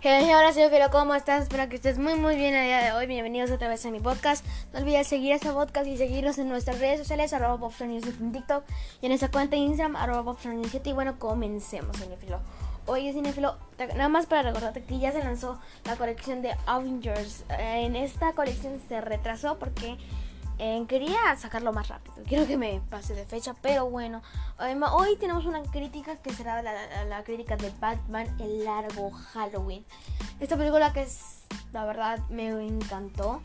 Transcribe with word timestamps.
Hey, 0.00 0.30
hola, 0.32 0.52
soy 0.52 0.62
¿cómo 0.92 1.12
estás? 1.16 1.42
Espero 1.42 1.68
que 1.68 1.74
estés 1.74 1.98
muy 1.98 2.14
muy 2.14 2.36
bien 2.36 2.54
el 2.54 2.66
día 2.66 2.84
de 2.84 2.92
hoy. 2.92 3.08
Bienvenidos 3.08 3.50
otra 3.50 3.66
vez 3.66 3.84
a 3.84 3.90
mi 3.90 3.98
podcast. 3.98 4.46
No 4.72 4.78
olvides 4.78 5.08
seguir 5.08 5.32
este 5.32 5.50
podcast 5.50 5.88
y 5.88 5.96
seguirnos 5.96 6.38
en 6.38 6.48
nuestras 6.48 6.78
redes 6.78 7.00
sociales, 7.00 7.32
arroba 7.32 7.68
en 7.80 8.32
TikTok 8.32 8.62
y 9.02 9.06
en 9.06 9.10
nuestra 9.10 9.28
cuenta 9.28 9.56
de 9.56 9.62
Instagram, 9.62 9.96
arroba 9.96 10.36
7 10.40 10.88
Y 10.88 10.92
bueno, 10.92 11.18
comencemos, 11.18 11.96
Cinefilo. 11.96 12.38
Hoy 12.86 13.08
es 13.08 13.16
Cinefilo, 13.16 13.56
nada 13.96 14.08
más 14.08 14.26
para 14.26 14.42
recordarte 14.42 14.84
que 14.84 15.00
ya 15.00 15.10
se 15.10 15.18
lanzó 15.18 15.58
la 15.84 15.96
colección 15.96 16.42
de 16.42 16.56
Avengers. 16.66 17.44
En 17.58 17.96
esta 17.96 18.34
colección 18.34 18.80
se 18.88 19.00
retrasó 19.00 19.58
porque 19.58 19.98
quería 20.88 21.36
sacarlo 21.36 21.72
más 21.72 21.88
rápido. 21.88 22.14
Quiero 22.26 22.46
que 22.46 22.56
me 22.56 22.80
pase 22.90 23.14
de 23.14 23.24
fecha, 23.24 23.54
pero 23.62 23.88
bueno. 23.88 24.22
hoy 24.92 25.16
tenemos 25.16 25.46
una 25.46 25.62
crítica 25.62 26.16
que 26.16 26.32
será 26.32 26.62
la, 26.62 27.22
crítica 27.24 27.56
de 27.56 27.72
Batman 27.80 28.26
El 28.40 28.64
Largo 28.64 29.10
Halloween. 29.10 29.84
Esta 30.40 30.56
película 30.56 30.92
que 30.92 31.02
es, 31.02 31.44
la 31.72 31.84
verdad, 31.84 32.18
me 32.28 32.48
encantó. 32.48 33.40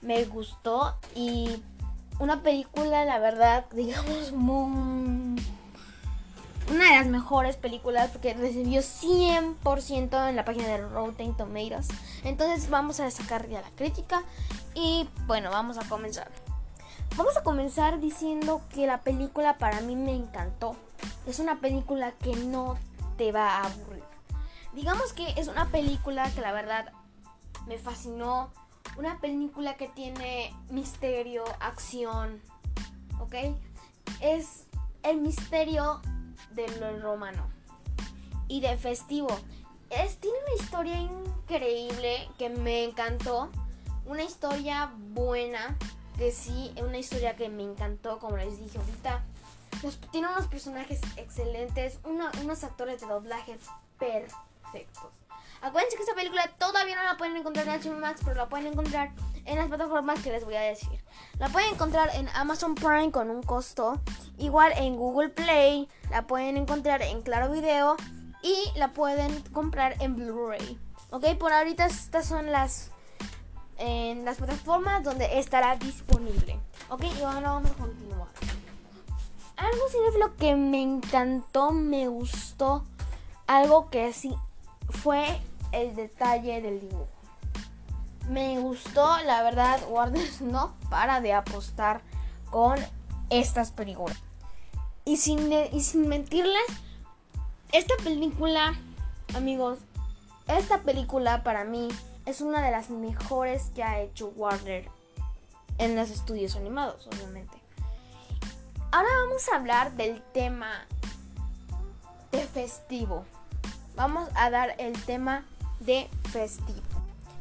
Me 0.00 0.24
gustó. 0.24 0.96
Y 1.14 1.62
una 2.18 2.42
película, 2.42 3.04
la 3.04 3.18
verdad, 3.18 3.66
digamos, 3.72 4.32
muy... 4.32 5.42
Una 6.70 6.90
de 6.90 6.94
las 6.94 7.06
mejores 7.06 7.56
películas 7.56 8.10
porque 8.12 8.34
recibió 8.34 8.80
100% 8.80 10.28
en 10.28 10.36
la 10.36 10.44
página 10.44 10.68
de 10.68 10.78
Rotten 10.78 11.36
Tomatoes. 11.36 11.88
Entonces 12.22 12.70
vamos 12.70 13.00
a 13.00 13.10
sacar 13.10 13.48
ya 13.48 13.60
la 13.60 13.70
crítica 13.70 14.22
y 14.74 15.08
bueno, 15.26 15.50
vamos 15.50 15.76
a 15.76 15.86
comenzar. 15.88 16.30
Vamos 17.16 17.36
a 17.36 17.42
comenzar 17.42 18.00
diciendo 18.00 18.62
que 18.72 18.86
la 18.86 19.02
película 19.02 19.58
para 19.58 19.82
mí 19.82 19.96
me 19.96 20.14
encantó. 20.14 20.76
Es 21.26 21.40
una 21.40 21.60
película 21.60 22.12
que 22.12 22.34
no 22.34 22.78
te 23.18 23.32
va 23.32 23.58
a 23.58 23.66
aburrir. 23.66 24.02
Digamos 24.72 25.12
que 25.12 25.28
es 25.36 25.48
una 25.48 25.68
película 25.68 26.30
que 26.34 26.40
la 26.40 26.52
verdad 26.52 26.90
me 27.66 27.76
fascinó. 27.76 28.50
Una 28.96 29.20
película 29.20 29.76
que 29.76 29.88
tiene 29.88 30.54
misterio, 30.70 31.44
acción, 31.60 32.40
¿ok? 33.20 33.34
Es 34.20 34.66
el 35.02 35.20
misterio 35.20 36.00
de 36.52 36.66
lo 36.78 36.98
romano 36.98 37.46
y 38.48 38.60
de 38.60 38.76
festivo. 38.78 39.28
Es, 39.90 40.16
tiene 40.16 40.38
una 40.46 40.62
historia 40.62 40.98
increíble 40.98 42.28
que 42.38 42.48
me 42.48 42.84
encantó. 42.84 43.50
Una 44.06 44.22
historia 44.22 44.92
buena 44.96 45.76
que 46.16 46.32
sí, 46.32 46.72
es 46.76 46.82
una 46.82 46.98
historia 46.98 47.36
que 47.36 47.48
me 47.48 47.62
encantó, 47.62 48.18
como 48.18 48.36
les 48.36 48.58
dije 48.58 48.78
ahorita. 48.78 49.22
tiene 50.10 50.28
unos 50.28 50.46
personajes 50.46 51.00
excelentes, 51.16 51.98
unos 52.04 52.64
actores 52.64 53.00
de 53.00 53.06
doblaje 53.06 53.58
perfectos. 53.98 55.10
Acuérdense 55.62 55.96
que 55.96 56.02
esta 56.02 56.14
película 56.14 56.50
todavía 56.58 56.96
no 56.96 57.04
la 57.04 57.16
pueden 57.16 57.36
encontrar 57.36 57.68
en 57.68 57.80
HBO 57.80 57.98
Max, 58.00 58.20
pero 58.24 58.36
la 58.36 58.48
pueden 58.48 58.66
encontrar 58.66 59.12
en 59.44 59.56
las 59.56 59.68
plataformas 59.68 60.20
que 60.20 60.32
les 60.32 60.44
voy 60.44 60.56
a 60.56 60.60
decir. 60.60 61.04
La 61.38 61.48
pueden 61.48 61.74
encontrar 61.74 62.10
en 62.14 62.28
Amazon 62.30 62.74
Prime 62.74 63.12
con 63.12 63.30
un 63.30 63.42
costo, 63.44 64.00
igual 64.38 64.72
en 64.76 64.96
Google 64.96 65.28
Play, 65.28 65.88
la 66.10 66.26
pueden 66.26 66.56
encontrar 66.56 67.02
en 67.02 67.22
Claro 67.22 67.52
Video 67.52 67.96
y 68.42 68.76
la 68.76 68.92
pueden 68.92 69.40
comprar 69.52 69.94
en 70.00 70.16
Blu-ray. 70.16 70.78
Ok, 71.10 71.36
por 71.38 71.52
ahorita 71.52 71.86
estas 71.86 72.26
son 72.26 72.50
las 72.50 72.90
en 73.84 74.24
las 74.24 74.36
plataformas 74.36 75.02
donde 75.02 75.40
estará 75.40 75.76
disponible. 75.76 76.56
Ok, 76.88 77.02
y 77.02 77.22
ahora 77.22 77.52
vamos 77.52 77.72
a 77.72 77.74
continuar. 77.74 78.28
Algo 79.56 79.88
cinéfilo 79.90 80.36
que 80.36 80.54
me 80.54 80.80
encantó, 80.80 81.72
me 81.72 82.06
gustó, 82.06 82.84
algo 83.48 83.90
que 83.90 84.12
sí 84.12 84.34
fue 84.88 85.40
el 85.72 85.96
detalle 85.96 86.62
del 86.62 86.80
dibujo. 86.80 87.08
Me 88.28 88.60
gustó, 88.60 89.18
la 89.24 89.42
verdad, 89.42 89.80
Warner 89.90 90.30
no 90.42 90.74
para 90.88 91.20
de 91.20 91.32
apostar 91.32 92.02
con 92.50 92.78
estas 93.30 93.72
películas. 93.72 94.16
Y 95.04 95.16
sin, 95.16 95.52
y 95.52 95.80
sin 95.80 96.06
mentirles, 96.06 96.62
esta 97.72 97.94
película, 98.04 98.78
amigos, 99.34 99.80
esta 100.46 100.82
película 100.82 101.42
para 101.42 101.64
mí 101.64 101.88
es 102.26 102.40
una 102.40 102.64
de 102.64 102.70
las 102.70 102.90
mejores 102.90 103.70
que 103.74 103.82
ha 103.82 104.00
hecho 104.00 104.28
Warner 104.36 104.88
en 105.78 105.96
los 105.96 106.10
estudios 106.10 106.56
animados, 106.56 107.06
obviamente. 107.08 107.56
Ahora 108.92 109.08
vamos 109.24 109.48
a 109.48 109.56
hablar 109.56 109.92
del 109.92 110.22
tema 110.32 110.86
de 112.30 112.40
festivo. 112.40 113.24
Vamos 113.96 114.28
a 114.34 114.50
dar 114.50 114.74
el 114.78 114.92
tema 115.04 115.44
de 115.80 116.08
festivo. 116.30 116.80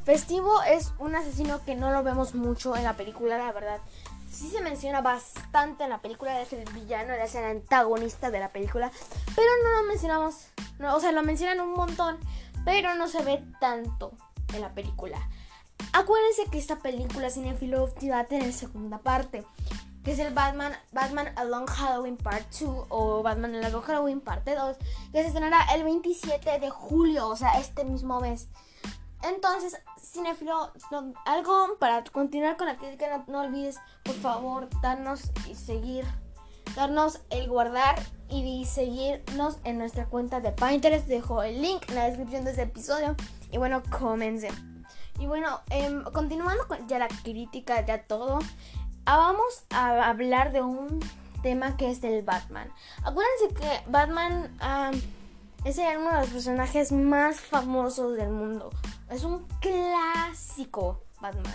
Festivo 0.05 0.63
es 0.63 0.93
un 0.97 1.15
asesino 1.15 1.63
que 1.63 1.75
no 1.75 1.91
lo 1.91 2.03
vemos 2.03 2.33
mucho 2.33 2.75
en 2.75 2.83
la 2.83 2.97
película, 2.97 3.37
la 3.37 3.51
verdad. 3.51 3.79
Sí 4.31 4.49
se 4.49 4.61
menciona 4.61 5.01
bastante 5.01 5.83
en 5.83 5.89
la 5.89 5.99
película, 5.99 6.41
es 6.41 6.53
el 6.53 6.63
villano, 6.73 7.13
es 7.13 7.35
el 7.35 7.43
antagonista 7.43 8.31
de 8.31 8.39
la 8.39 8.49
película, 8.49 8.91
pero 9.35 9.47
no 9.63 9.81
lo 9.81 9.87
mencionamos, 9.89 10.47
o 10.81 10.99
sea, 11.01 11.11
lo 11.11 11.21
mencionan 11.21 11.59
un 11.59 11.73
montón, 11.73 12.17
pero 12.63 12.95
no 12.95 13.09
se 13.09 13.21
ve 13.23 13.43
tanto 13.59 14.13
en 14.53 14.61
la 14.61 14.73
película. 14.73 15.17
Acuérdense 15.93 16.45
que 16.49 16.57
esta 16.57 16.77
película 16.77 17.29
Cinefilo 17.29 17.89
va 18.09 18.19
a 18.19 18.25
tener 18.25 18.53
segunda 18.53 18.99
parte, 18.99 19.45
que 20.03 20.11
es 20.11 20.19
el 20.19 20.33
Batman, 20.33 20.73
Batman 20.91 21.33
Along 21.35 21.67
Halloween 21.67 22.17
Part 22.17 22.49
2 22.59 22.87
o 22.89 23.23
Batman 23.23 23.55
Along 23.55 23.83
Halloween 23.83 24.21
Parte 24.21 24.55
2, 24.55 24.77
que 25.11 25.21
se 25.21 25.27
estrenará 25.27 25.65
el 25.75 25.83
27 25.83 26.59
de 26.59 26.69
julio, 26.69 27.27
o 27.27 27.35
sea, 27.35 27.59
este 27.59 27.83
mismo 27.83 28.19
mes. 28.21 28.47
Entonces, 29.23 29.79
Cinefilo, 29.99 30.71
algo 31.25 31.77
para 31.79 32.03
continuar 32.05 32.57
con 32.57 32.67
la 32.67 32.77
crítica, 32.77 33.17
no, 33.17 33.25
no, 33.27 33.41
olvides, 33.41 33.77
por 34.03 34.15
favor, 34.15 34.69
darnos 34.81 35.31
y 35.49 35.55
seguir, 35.55 36.05
darnos 36.75 37.21
el 37.29 37.47
guardar 37.47 38.01
y 38.29 38.65
seguirnos 38.65 39.57
en 39.63 39.77
nuestra 39.77 40.05
cuenta 40.07 40.39
de 40.39 40.51
Pinterest. 40.51 41.05
Dejo 41.07 41.43
el 41.43 41.61
link 41.61 41.83
en 41.89 41.95
la 41.95 42.07
descripción 42.07 42.45
de 42.45 42.51
este 42.51 42.63
episodio. 42.63 43.15
Y 43.51 43.57
bueno, 43.57 43.83
comencemos. 43.89 44.59
Y 45.19 45.27
bueno, 45.27 45.59
em, 45.69 46.03
continuando 46.03 46.67
con 46.67 46.87
ya 46.87 46.97
la 46.97 47.07
crítica, 47.07 47.85
ya 47.85 48.03
todo, 48.03 48.39
ah, 49.05 49.17
vamos 49.17 49.65
a 49.69 50.09
hablar 50.09 50.51
de 50.51 50.61
un 50.61 50.99
tema 51.43 51.77
que 51.77 51.91
es 51.91 52.01
del 52.01 52.23
Batman. 52.23 52.71
Acuérdense 53.03 53.53
que 53.53 53.91
Batman 53.91 54.51
es 55.63 55.77
uno 55.77 56.11
de 56.11 56.21
los 56.21 56.29
personajes 56.29 56.91
más 56.91 57.39
famosos 57.39 58.15
del 58.15 58.29
mundo. 58.29 58.71
Es 59.09 59.23
un 59.23 59.45
clásico 59.59 61.03
Batman. 61.19 61.53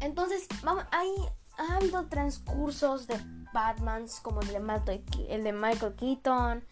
Entonces, 0.00 0.46
vamos, 0.62 0.84
hay, 0.90 1.10
ha 1.58 1.76
habido 1.76 2.06
transcursos 2.06 3.06
de 3.06 3.18
Batmans 3.52 4.20
como 4.20 4.40
el 4.40 4.48
de, 4.48 5.02
el 5.28 5.44
de 5.44 5.52
Michael 5.52 5.94
Keaton, 5.96 6.64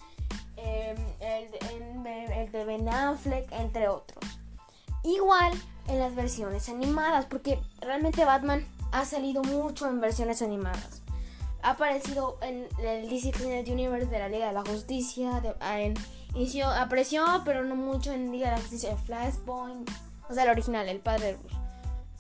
em, 0.57 0.97
el 1.21 2.51
de 2.53 2.65
Ben 2.65 2.89
Affleck, 2.89 3.51
entre 3.53 3.89
otros. 3.89 4.25
Igual 5.05 5.53
en 5.89 5.99
las 5.99 6.15
versiones 6.15 6.69
animadas, 6.69 7.27
porque 7.27 7.61
realmente 7.81 8.25
Batman 8.25 8.67
ha 8.91 9.05
salido 9.05 9.43
mucho 9.43 9.87
en 9.87 10.01
versiones 10.01 10.41
animadas. 10.41 11.03
Ha 11.63 11.71
aparecido 11.73 12.39
en 12.43 12.69
el 12.83 13.09
DC 13.09 13.33
Universe 13.71 14.11
de 14.11 14.19
la 14.19 14.29
Liga 14.29 14.47
de 14.49 14.53
la 14.55 14.65
Justicia, 14.65 15.43
ah, 15.61 15.81
en, 15.81 15.95
inició, 16.35 16.69
apareció, 16.69 17.25
pero 17.45 17.65
no 17.65 17.77
mucho 17.77 18.13
en 18.13 18.33
Liga 18.33 18.51
de 18.51 18.57
la 18.57 18.63
Justicia 18.63 18.91
de 18.91 18.97
Flashpoint, 18.97 19.91
o 20.29 20.35
sea, 20.35 20.45
el 20.45 20.51
original, 20.51 20.89
el 20.89 21.01
padre 21.01 21.27
de 21.27 21.35
Bruce. 21.35 21.57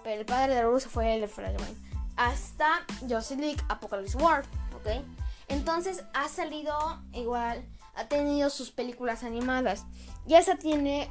Pero 0.02 0.20
el 0.20 0.26
padre 0.26 0.54
de 0.54 0.64
Bruce 0.66 0.88
fue 0.88 1.14
el 1.14 1.22
de 1.22 1.28
Flashpoint. 1.28 1.78
Hasta 2.16 2.84
Justice 3.00 3.36
League 3.36 3.62
Apocalypse 3.68 4.16
World, 4.18 4.46
¿ok? 4.74 5.04
Entonces 5.48 6.04
ha 6.12 6.28
salido 6.28 6.74
igual, 7.12 7.64
ha 7.94 8.08
tenido 8.08 8.50
sus 8.50 8.70
películas 8.70 9.24
animadas. 9.24 9.84
Ya 10.26 10.42
se 10.42 10.54
tiene 10.56 11.10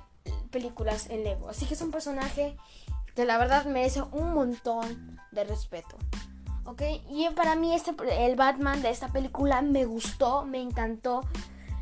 películas 0.54 1.10
en 1.10 1.26
Lego. 1.26 1.50
Así 1.50 1.66
que 1.66 1.74
es 1.74 1.82
un 1.82 1.92
personaje 1.92 2.56
que 3.16 3.26
la 3.26 3.38
verdad 3.38 3.66
merece 3.66 4.02
un 4.02 4.34
montón 4.34 5.20
de 5.32 5.44
respeto. 5.44 5.98
¿Ok? 6.66 6.82
Y 7.10 7.28
para 7.36 7.56
mí 7.56 7.76
este, 7.76 7.94
el 8.26 8.38
Batman 8.38 8.82
de 8.82 8.90
esta 8.90 9.10
película 9.10 9.62
me 9.62 9.84
gustó, 9.84 10.46
me 10.46 10.62
encantó. 10.62 11.22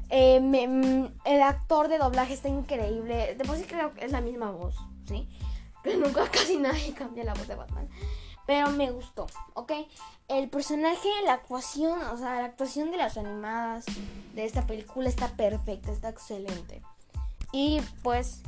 Eh, 0.09 0.39
mm, 0.39 1.05
el 1.25 1.41
actor 1.41 1.87
de 1.87 1.99
doblaje 1.99 2.33
está 2.33 2.49
increíble. 2.49 3.35
De 3.35 3.45
por 3.45 3.57
sí 3.57 3.65
creo 3.65 3.93
que 3.93 4.05
es 4.05 4.11
la 4.11 4.21
misma 4.21 4.49
voz, 4.49 4.75
¿sí? 5.05 5.29
Pero 5.83 5.99
nunca 5.99 6.27
casi 6.31 6.57
nadie 6.57 6.93
cambia 6.93 7.23
la 7.23 7.33
voz 7.33 7.47
de 7.47 7.55
Batman. 7.55 7.87
Pero 8.47 8.71
me 8.71 8.89
gustó, 8.89 9.27
¿ok? 9.53 9.71
El 10.27 10.49
personaje, 10.49 11.09
la 11.25 11.33
actuación, 11.33 12.01
o 12.01 12.17
sea, 12.17 12.39
la 12.39 12.45
actuación 12.45 12.89
de 12.89 12.97
las 12.97 13.17
animadas 13.17 13.85
de 14.33 14.45
esta 14.45 14.65
película 14.65 15.07
está 15.07 15.27
perfecta, 15.27 15.91
está 15.91 16.09
excelente. 16.09 16.81
Y 17.53 17.81
pues 18.01 18.41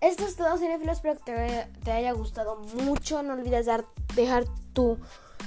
esto 0.00 0.24
es 0.24 0.36
todo, 0.36 0.56
cinefilos. 0.56 0.96
Espero 0.96 1.18
que 1.24 1.68
te, 1.84 1.92
haya 1.92 2.12
gustado 2.12 2.56
mucho. 2.84 3.22
No 3.22 3.34
olvides 3.34 3.66
dar, 3.66 3.84
dejar 4.14 4.44
tu 4.72 4.98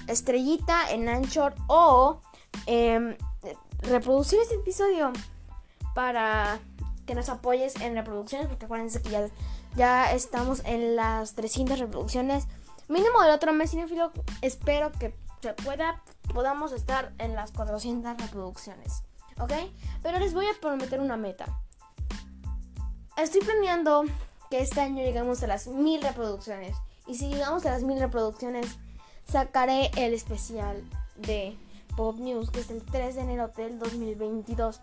estrellita 0.07 0.91
en 0.91 1.09
Anchor 1.09 1.55
o 1.67 2.21
em, 2.65 3.17
reproducir 3.81 4.39
este 4.39 4.55
episodio 4.55 5.11
para 5.95 6.59
que 7.05 7.15
nos 7.15 7.29
apoyes 7.29 7.75
en 7.81 7.95
reproducciones. 7.95 8.47
Porque 8.47 8.65
acuérdense 8.65 9.01
que 9.01 9.31
ya 9.75 10.11
estamos 10.11 10.61
en 10.65 10.95
las 10.95 11.33
300 11.33 11.79
reproducciones. 11.79 12.47
Mínimo 12.87 13.21
del 13.21 13.31
otro 13.31 13.53
mes, 13.53 13.71
cinefilo. 13.71 14.11
Espero 14.41 14.91
que 14.91 15.15
se 15.41 15.53
pueda, 15.53 16.01
podamos 16.33 16.71
estar 16.73 17.13
en 17.17 17.33
las 17.33 17.51
400 17.51 18.17
reproducciones. 18.17 19.03
¿Ok? 19.39 19.51
Pero 20.03 20.19
les 20.19 20.33
voy 20.33 20.45
a 20.45 20.53
prometer 20.61 20.99
una 20.99 21.17
meta. 21.17 21.45
Estoy 23.17 23.41
planeando 23.41 24.05
que 24.53 24.61
este 24.61 24.81
año 24.81 25.03
lleguemos 25.03 25.41
a 25.41 25.47
las 25.47 25.65
1000 25.65 26.03
reproducciones. 26.03 26.77
Y 27.07 27.15
si 27.15 27.27
llegamos 27.27 27.65
a 27.65 27.71
las 27.71 27.81
1000 27.81 27.99
reproducciones, 28.01 28.67
sacaré 29.27 29.89
el 29.97 30.13
especial 30.13 30.83
de 31.15 31.57
Pop 31.97 32.19
News, 32.19 32.51
que 32.51 32.59
es 32.59 32.69
el 32.69 32.83
3 32.83 33.15
de 33.15 33.21
enero 33.21 33.47
del 33.57 33.79
2022. 33.79 34.79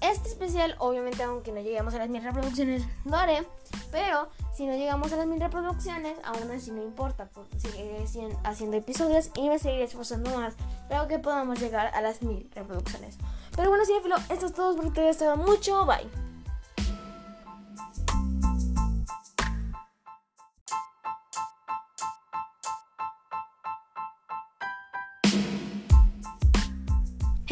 Este 0.00 0.26
especial, 0.26 0.74
obviamente, 0.78 1.22
aunque 1.22 1.52
no 1.52 1.60
lleguemos 1.60 1.92
a 1.92 1.98
las 1.98 2.08
mil 2.08 2.24
reproducciones, 2.24 2.82
lo 3.04 3.14
haré. 3.14 3.46
Pero 3.92 4.30
si 4.56 4.64
no 4.64 4.72
llegamos 4.72 5.12
a 5.12 5.16
las 5.16 5.26
mil 5.26 5.38
reproducciones, 5.38 6.16
aún 6.24 6.50
así 6.50 6.70
no 6.70 6.82
importa, 6.82 7.28
porque 7.34 7.60
seguiré 7.60 8.02
haciendo 8.44 8.78
episodios 8.78 9.32
y 9.36 9.50
me 9.50 9.58
seguiré 9.58 9.84
esforzando 9.84 10.34
más. 10.34 10.54
Pero 10.88 11.08
que 11.08 11.18
podamos 11.18 11.60
llegar 11.60 11.88
a 11.92 12.00
las 12.00 12.22
mil 12.22 12.50
reproducciones. 12.54 13.18
Pero 13.54 13.68
bueno, 13.68 13.84
filo, 13.84 14.16
esto 14.30 14.46
es 14.46 14.54
todo. 14.54 14.70
Espero 14.70 14.88
que 14.88 14.94
te 14.94 15.00
haya 15.02 15.10
gustado 15.10 15.36
mucho. 15.36 15.84
Bye. 15.84 16.29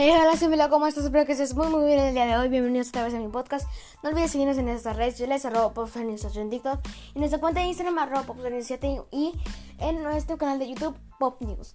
Hey, 0.01 0.13
hola, 0.13 0.37
soy 0.37 0.57
¿cómo 0.71 0.87
estás? 0.87 1.07
Espero 1.07 1.27
que 1.27 1.33
estés 1.33 1.57
muy 1.57 1.67
muy 1.67 1.85
bien 1.85 1.99
el 1.99 2.15
día 2.15 2.25
de 2.25 2.37
hoy. 2.37 2.49
Bienvenidos 2.49 2.91
otra 2.91 3.03
vez 3.03 3.15
a 3.15 3.19
mi 3.19 3.27
podcast. 3.27 3.69
No 4.01 4.11
olvides 4.11 4.31
seguirnos 4.31 4.57
en 4.57 4.69
estas 4.69 4.95
redes. 4.95 5.19
Yo 5.19 5.27
les 5.27 5.45
arroba 5.45 5.75
popnews 5.75 6.37
en 6.37 6.51
TikTok. 6.51 6.79
En 7.17 7.21
nuestra 7.21 7.41
cuenta 7.41 7.59
de 7.59 7.67
Instagram 7.67 7.99
arroba 7.99 8.23
popnews 8.23 8.71
y 9.11 9.33
en 9.81 10.05
nuestro 10.05 10.39
canal 10.39 10.61
de 10.61 10.69
YouTube 10.69 10.97
Pop 11.19 11.43
News. 11.43 11.75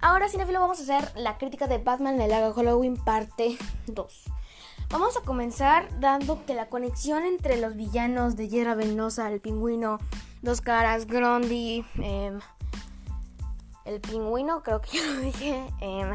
Ahora, 0.00 0.30
cinefilo, 0.30 0.58
vamos 0.58 0.80
a 0.80 0.84
hacer 0.84 1.12
la 1.18 1.36
crítica 1.36 1.66
de 1.66 1.76
Batman 1.76 2.18
el 2.18 2.30
lago 2.30 2.54
Halloween 2.54 2.96
parte 2.96 3.58
2. 3.88 4.24
Vamos 4.88 5.18
a 5.18 5.20
comenzar 5.20 5.86
dando 6.00 6.42
que 6.46 6.54
la 6.54 6.70
conexión 6.70 7.24
entre 7.24 7.60
los 7.60 7.76
villanos 7.76 8.36
de 8.36 8.48
Hiedra 8.48 8.74
Venosa, 8.74 9.30
el 9.30 9.42
pingüino, 9.42 9.98
Dos 10.40 10.62
Caras, 10.62 11.06
Grundy, 11.06 11.84
em, 11.96 12.40
el 13.84 14.00
pingüino, 14.00 14.62
creo 14.62 14.80
que 14.80 14.96
ya 14.96 15.04
lo 15.04 15.20
dije, 15.20 15.62
eh, 15.82 16.10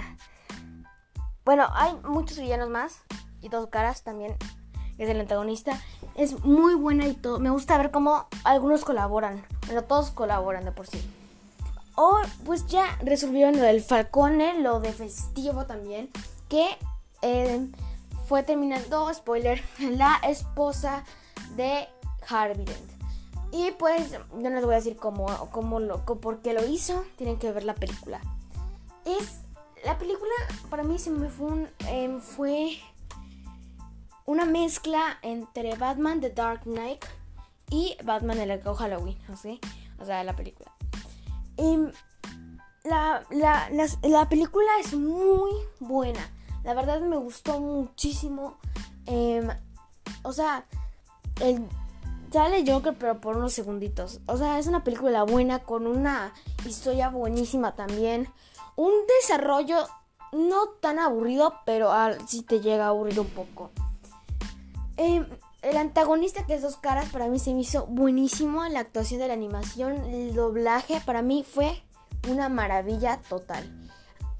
bueno, 1.46 1.68
hay 1.74 1.94
muchos 2.04 2.40
villanos 2.40 2.70
más. 2.70 3.02
Y 3.42 3.50
dos 3.50 3.70
caras 3.70 4.02
también. 4.02 4.36
Es 4.98 5.08
el 5.10 5.20
antagonista. 5.20 5.80
Es 6.16 6.44
muy 6.44 6.74
buena 6.74 7.08
y 7.08 7.14
todo. 7.14 7.40
Me 7.40 7.52
gusta 7.52 7.78
ver 7.78 7.92
cómo 7.92 8.28
algunos 8.44 8.84
colaboran. 8.84 9.46
Bueno, 9.68 9.84
todos 9.84 10.10
colaboran 10.10 10.66
de 10.66 10.72
por 10.72 10.88
sí. 10.88 11.00
O 11.96 12.20
pues 12.44 12.66
ya 12.68 12.98
resolvieron 13.04 13.58
lo 13.58 13.64
del 13.64 13.82
Falcone, 13.82 14.60
lo 14.62 14.80
de 14.80 14.92
Festivo 14.92 15.66
también. 15.66 16.10
Que 16.50 16.68
eh, 17.22 17.68
fue 18.28 18.44
terminando, 18.44 19.14
spoiler, 19.14 19.62
la 19.80 20.20
esposa 20.24 21.04
de 21.56 21.88
Harvey. 22.28 22.66
Y 23.52 23.72
pues 23.72 24.18
no 24.34 24.50
les 24.50 24.66
voy 24.66 24.74
a 24.74 24.78
decir 24.78 24.98
cómo, 24.98 25.28
cómo 25.52 25.80
lo, 25.80 26.04
por 26.04 26.42
qué 26.42 26.54
lo 26.54 26.66
hizo. 26.66 27.06
Tienen 27.18 27.38
que 27.38 27.52
ver 27.52 27.64
la 27.64 27.76
película. 27.76 28.20
Es 29.06 29.45
la 29.86 29.98
película 30.00 30.32
para 30.70 30.84
mí 30.84 30.98
se 30.98 31.12
me 31.12 31.30
em, 31.88 32.20
fue 32.20 32.78
una 34.26 34.46
mezcla 34.46 35.20
entre 35.22 35.76
Batman 35.76 36.20
The 36.20 36.32
Dark 36.32 36.64
Knight 36.64 37.06
y 37.70 37.96
Batman 38.04 38.40
el 38.40 38.52
arco 38.52 38.74
Halloween, 38.74 39.18
¿sí? 39.40 39.60
O 40.00 40.06
sea, 40.06 40.24
la 40.24 40.36
película. 40.36 40.72
Em, 41.58 41.92
la, 42.84 43.24
la, 43.30 44.30
película 44.30 44.68
es 44.80 44.96
muy 44.96 45.52
buena. 45.80 46.32
La 46.64 46.74
verdad 46.74 47.00
me 47.02 47.18
gustó 47.18 47.60
muchísimo. 47.60 48.58
Em, 49.06 49.48
o 50.24 50.34
sea, 50.34 50.66
el, 51.42 51.68
sale 52.32 52.70
Joker 52.70 52.96
pero 52.98 53.22
por 53.22 53.38
unos 53.38 53.54
segunditos. 53.54 54.20
O 54.26 54.38
sea, 54.38 54.58
es 54.58 54.66
una 54.66 54.84
película 54.84 55.24
buena 55.24 55.60
con 55.60 55.86
una 55.86 56.34
historia 56.66 57.10
buenísima 57.10 57.76
también 57.76 58.28
un 58.76 58.92
desarrollo 59.22 59.88
no 60.32 60.68
tan 60.82 61.00
aburrido, 61.00 61.54
pero 61.66 61.92
sí 62.28 62.42
te 62.42 62.60
llega 62.60 62.86
a 62.86 62.90
aburrir 62.90 63.20
un 63.20 63.30
poco. 63.30 63.72
Em, 64.98 65.26
el 65.62 65.78
antagonista 65.78 66.46
que 66.46 66.56
es 66.56 66.62
dos 66.62 66.78
caras 66.78 67.10
para 67.10 67.28
mí 67.28 67.40
se 67.40 67.54
me 67.54 67.62
hizo 67.62 67.86
buenísimo. 67.88 68.64
La 68.66 68.82
actuación 68.82 69.20
de 69.20 69.28
la 69.28 69.34
animación, 69.34 69.94
el 70.06 70.36
doblaje 70.36 71.02
para 71.06 71.22
mí 71.22 71.44
fue 71.44 71.82
una 72.30 72.50
maravilla 72.50 73.22
total. 73.30 73.90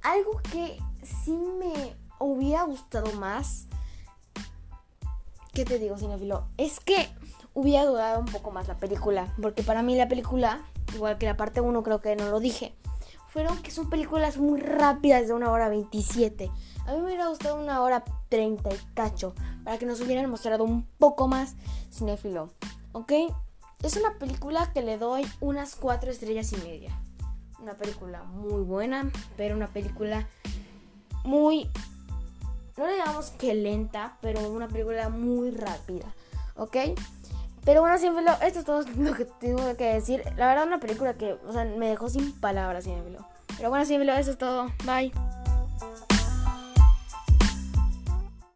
Algo 0.04 0.42
que 0.52 0.78
sí 1.04 1.32
me 1.32 1.96
hubiera 2.20 2.64
gustado 2.64 3.12
más. 3.14 3.68
¿Qué 5.54 5.66
te 5.66 5.80
digo, 5.80 5.98
Cinefilo? 5.98 6.48
Es 6.58 6.80
que 6.80 7.10
hubiera 7.54 7.86
durado 7.86 8.20
un 8.20 8.26
poco 8.26 8.52
más 8.52 8.68
la 8.68 8.78
película. 8.78 9.34
Porque 9.42 9.64
para 9.64 9.82
mí 9.82 9.96
la 9.96 10.10
película, 10.10 10.66
igual 10.94 11.18
que 11.18 11.26
la 11.26 11.38
parte 11.38 11.62
1, 11.62 11.84
creo 11.84 12.02
que 12.02 12.16
no 12.16 12.30
lo 12.30 12.40
dije 12.40 12.76
fueron 13.36 13.62
que 13.62 13.70
son 13.70 13.90
películas 13.90 14.38
muy 14.38 14.62
rápidas 14.62 15.28
de 15.28 15.34
una 15.34 15.52
hora 15.52 15.68
27. 15.68 16.50
A 16.86 16.94
mí 16.94 17.00
me 17.00 17.08
hubiera 17.08 17.28
gustado 17.28 17.62
una 17.62 17.82
hora 17.82 18.06
30 18.30 18.74
y 18.74 18.78
cacho, 18.94 19.36
para 19.66 19.78
que 19.78 19.86
nos 19.86 20.00
hubieran 20.00 20.30
mostrado 20.30 20.64
un 20.64 20.86
poco 20.98 21.28
más 21.28 21.58
cinéfilo. 21.92 22.54
¿Ok? 22.94 23.12
Es 23.84 23.98
una 23.98 24.18
película 24.18 24.72
que 24.72 24.84
le 24.84 24.98
doy 24.98 25.28
unas 25.42 25.76
4 25.76 26.12
estrellas 26.12 26.54
y 26.54 26.58
media. 26.66 26.98
Una 27.60 27.74
película 27.74 28.24
muy 28.24 28.62
buena, 28.62 29.12
pero 29.36 29.58
una 29.58 29.68
película 29.68 30.30
muy... 31.26 31.70
No 32.78 32.88
le 32.88 32.94
digamos 32.94 33.32
que 33.32 33.54
lenta, 33.54 34.18
pero 34.22 34.50
una 34.50 34.70
película 34.70 35.10
muy 35.10 35.52
rápida. 35.52 36.06
¿Ok? 36.56 36.78
Pero 37.66 37.82
bueno, 37.82 37.98
siempre 37.98 38.24
lo, 38.24 38.32
esto 38.42 38.60
es 38.60 38.66
todo 38.66 38.84
lo 38.98 39.14
que 39.14 39.26
tengo 39.26 39.76
que 39.76 39.94
decir. 39.94 40.24
La 40.38 40.48
verdad, 40.48 40.68
una 40.68 40.80
película 40.80 41.16
que 41.16 41.34
o 41.34 41.52
sea, 41.52 41.66
me 41.66 41.90
dejó 41.90 42.10
sin 42.10 42.32
palabras, 42.40 42.84
siempre 42.84 43.18
Pero 43.58 43.70
bueno, 43.70 43.86
siempre 43.86 44.20
eso 44.20 44.32
es 44.32 44.38
todo. 44.38 44.68
Bye. 44.86 45.12